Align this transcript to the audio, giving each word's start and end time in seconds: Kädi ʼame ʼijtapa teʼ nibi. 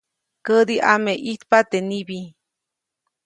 Kädi 0.45 0.75
ʼame 0.87 1.13
ʼijtapa 1.23 1.57
teʼ 1.69 1.85
nibi. 1.89 2.19